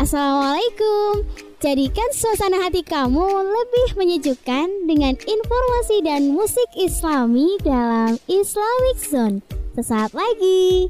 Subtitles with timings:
[0.00, 1.28] Assalamualaikum.
[1.60, 9.44] Jadikan suasana hati kamu lebih menyejukkan dengan informasi dan musik islami dalam Islamic Zone.
[9.76, 10.88] Sesaat lagi.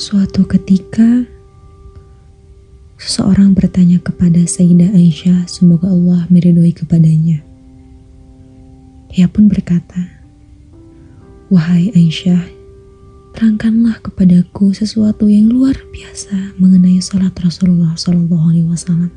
[0.00, 1.28] Suatu ketika,
[2.96, 7.44] seseorang bertanya kepada Sayyidah Aisyah, semoga Allah meridhoi kepadanya.
[9.12, 10.17] Ia pun berkata,
[11.48, 12.44] Wahai Aisyah,
[13.32, 19.08] terangkanlah kepadaku sesuatu yang luar biasa mengenai salat Rasulullah Shallallahu Alaihi Wasallam.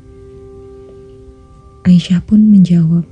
[1.84, 3.04] Aisyah pun menjawab,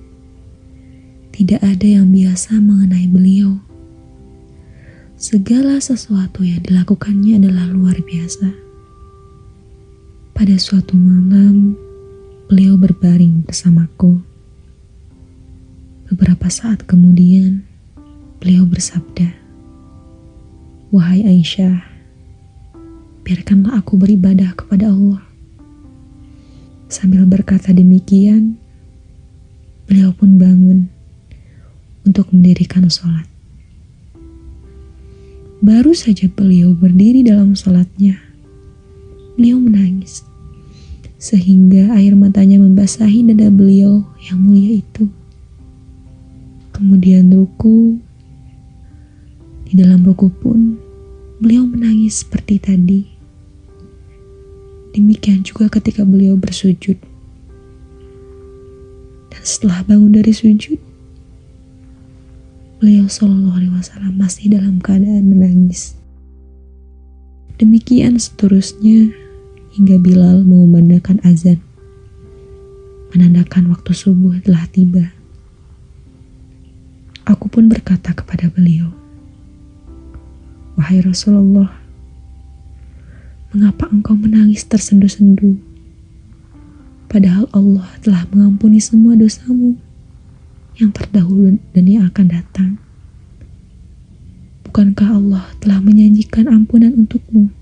[1.37, 3.61] tidak ada yang biasa mengenai beliau
[5.21, 8.49] segala sesuatu yang dilakukannya adalah luar biasa.
[10.33, 11.77] Pada suatu malam,
[12.49, 14.25] beliau berbaring bersamaku.
[16.09, 17.69] Beberapa saat kemudian,
[18.41, 19.31] beliau bersabda,
[20.91, 21.85] "Wahai Aisyah,
[23.23, 25.23] biarkanlah aku beribadah kepada Allah."
[26.91, 28.59] Sambil berkata demikian,
[29.87, 30.91] beliau pun bangun
[32.03, 33.31] untuk mendirikan sholat.
[35.63, 38.19] Baru saja beliau berdiri dalam sholatnya,
[39.37, 40.25] beliau menangis.
[41.21, 45.07] Sehingga air matanya membasahi dada beliau yang mulia itu.
[46.73, 48.01] Kemudian ruku,
[49.71, 50.75] di dalam ruku pun
[51.39, 53.07] beliau menangis seperti tadi.
[54.91, 56.99] Demikian juga ketika beliau bersujud.
[59.31, 60.83] Dan setelah bangun dari sujud,
[62.83, 65.95] beliau Shallallahu Alaihi Wasallam masih dalam keadaan menangis.
[67.63, 69.15] Demikian seterusnya
[69.79, 71.63] hingga Bilal mengumandangkan azan,
[73.15, 75.15] menandakan waktu subuh telah tiba.
[77.23, 78.91] Aku pun berkata kepada beliau,
[80.81, 81.69] Wahai Rasulullah,
[83.53, 85.61] mengapa engkau menangis tersendu-sendu?
[87.05, 89.77] Padahal Allah telah mengampuni semua dosamu
[90.81, 92.71] yang terdahulu dan yang akan datang.
[94.65, 97.53] Bukankah Allah telah menyanjikan ampunan untukmu?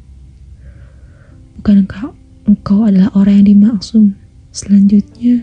[1.59, 2.15] Bukankah
[2.47, 4.15] engkau adalah orang yang dimaksum?
[4.55, 5.43] Selanjutnya,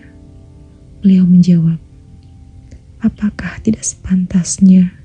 [1.04, 1.76] beliau menjawab,
[3.04, 4.96] Apakah tidak sepantasnya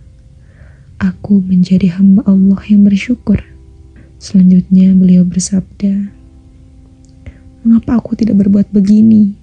[1.00, 3.40] aku menjadi hamba Allah yang bersyukur?
[4.20, 6.12] Selanjutnya beliau bersabda,
[7.64, 9.36] Mengapa aku tidak berbuat begini?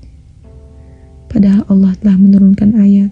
[1.27, 3.11] Padahal Allah telah menurunkan ayat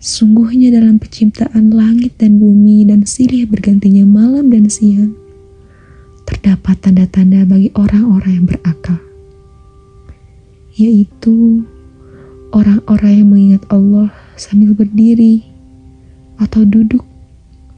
[0.00, 5.12] Sungguhnya dalam penciptaan langit dan bumi dan silih bergantinya malam dan siang,
[6.24, 8.96] terdapat tanda-tanda bagi orang-orang yang berakal,
[10.72, 11.68] yaitu
[12.56, 14.08] orang-orang yang mengingat Allah
[14.40, 15.49] sambil berdiri
[16.40, 17.04] atau duduk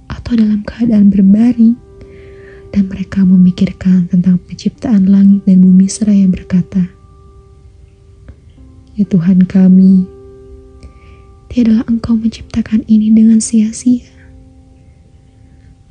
[0.06, 1.74] atau dalam keadaan berbaring
[2.72, 6.88] dan mereka memikirkan tentang penciptaan langit dan bumi seraya berkata,
[8.96, 10.08] Ya Tuhan kami,
[11.52, 14.08] tiadalah engkau menciptakan ini dengan sia-sia.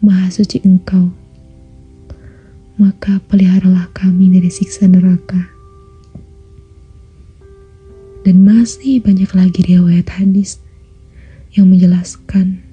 [0.01, 1.13] Maha suci engkau,
[2.81, 5.53] maka peliharalah kami dari siksa neraka.
[8.21, 10.61] Dan masih banyak lagi riwayat hadis
[11.51, 12.63] yang menjelaskan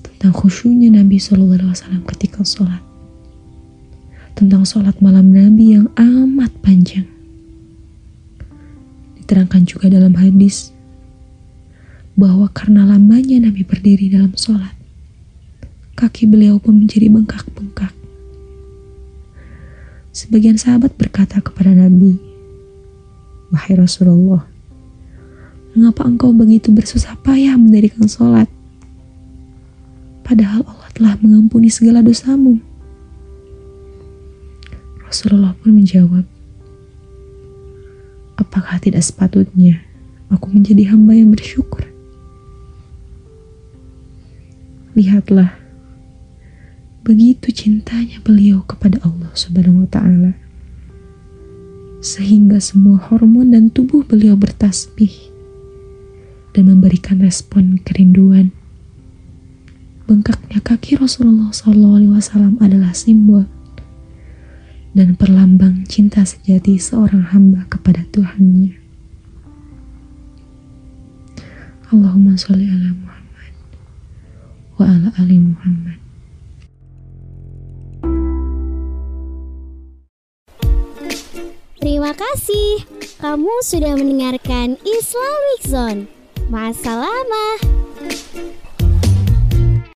[0.00, 2.80] tentang khusyuknya Nabi Shallallahu Alaihi Wasallam ketika sholat,
[4.32, 7.04] tentang sholat malam Nabi yang amat panjang.
[9.20, 10.72] Diterangkan juga dalam hadis
[12.16, 14.72] bahwa karena lamanya Nabi berdiri dalam sholat,
[15.92, 17.92] kaki beliau pun menjadi bengkak-bengkak.
[20.14, 22.16] Sebagian sahabat berkata kepada Nabi,
[23.50, 24.46] Wahai Rasulullah,
[25.74, 28.46] mengapa engkau begitu bersusah payah mendirikan sholat?
[30.22, 32.62] Padahal Allah telah mengampuni segala dosamu.
[35.04, 36.24] Rasulullah pun menjawab,
[38.34, 39.78] Apakah tidak sepatutnya
[40.26, 41.86] aku menjadi hamba yang bersyukur?
[44.94, 45.54] Lihatlah,
[47.06, 50.32] begitu cintanya beliau kepada Allah Subhanahu wa Ta'ala,
[52.02, 55.33] sehingga semua hormon dan tubuh beliau bertasbih
[56.54, 58.54] dan memberikan respon kerinduan.
[60.06, 63.50] Bengkaknya kaki Rasulullah SAW adalah simbol
[64.94, 68.78] dan perlambang cinta sejati seorang hamba kepada Tuhannya.
[71.90, 73.52] Allahumma sholli ala Muhammad
[74.78, 75.98] wa ala ali Muhammad.
[81.84, 82.86] Terima kasih.
[83.20, 86.13] Kamu sudah mendengarkan Islamic Zone
[86.50, 87.44] masa lama.